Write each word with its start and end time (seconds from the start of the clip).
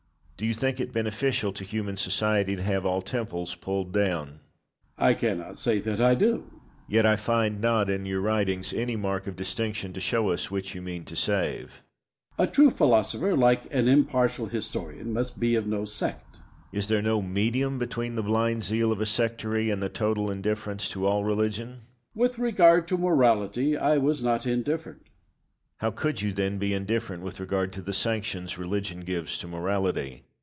Locke. 0.41 0.45
Do 0.45 0.47
you 0.47 0.53
think 0.55 0.79
it 0.79 0.91
beneficial 0.91 1.53
to 1.53 1.63
human 1.63 1.95
society 1.97 2.55
to 2.55 2.63
have 2.63 2.83
all 2.83 3.03
temples 3.03 3.53
pulled 3.53 3.93
down? 3.93 4.39
Bayle. 4.97 5.07
I 5.09 5.13
cannot 5.13 5.59
say 5.59 5.77
that 5.81 6.01
I 6.01 6.15
do. 6.15 6.31
Locke. 6.37 6.61
Yet 6.87 7.05
I 7.05 7.15
find 7.15 7.61
not 7.61 7.91
in 7.91 8.07
your 8.07 8.21
writings 8.21 8.73
any 8.73 8.95
mark 8.95 9.27
of 9.27 9.35
distinction 9.35 9.93
to 9.93 9.99
show 9.99 10.31
us 10.31 10.49
which 10.49 10.73
you 10.73 10.81
mean 10.81 11.05
to 11.05 11.15
save. 11.15 11.83
Bayle. 12.39 12.47
A 12.47 12.49
true 12.51 12.71
philosopher, 12.71 13.37
like 13.37 13.71
an 13.71 13.87
impartial 13.87 14.47
historian, 14.47 15.13
must 15.13 15.39
be 15.39 15.53
of 15.53 15.67
no 15.67 15.85
sect. 15.85 16.37
Locke. 16.37 16.43
Is 16.71 16.87
there 16.87 17.03
no 17.03 17.21
medium 17.21 17.77
between 17.77 18.15
the 18.15 18.23
blind 18.23 18.63
zeal 18.63 18.91
of 18.91 18.99
a 18.99 19.05
sectary 19.05 19.69
and 19.71 19.83
a 19.83 19.89
total 19.89 20.31
indifference 20.31 20.89
to 20.89 21.05
all 21.05 21.23
religion? 21.23 21.67
Bayle. 21.69 22.21
With 22.23 22.39
regard 22.39 22.87
to 22.87 22.97
morality 22.97 23.77
I 23.77 23.99
was 23.99 24.23
not 24.23 24.47
indifferent. 24.47 25.01
Locke. 25.03 25.07
How 25.81 25.91
could 25.91 26.23
you, 26.23 26.33
then, 26.33 26.57
be 26.57 26.73
indifferent 26.73 27.21
with 27.21 27.39
regard 27.39 27.71
to 27.73 27.81
the 27.83 27.93
sanctions 27.93 28.57
religion 28.57 29.01
gives 29.01 29.37
to 29.37 29.47
morality? 29.47 30.23